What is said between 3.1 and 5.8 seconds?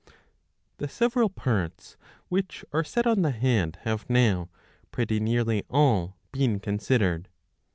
the head have now, pretty nearly